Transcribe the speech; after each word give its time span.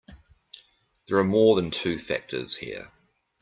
There 1.05 1.19
are 1.19 1.23
more 1.23 1.55
than 1.55 1.69
two 1.69 1.99
factors 1.99 2.55
here. 2.55 2.91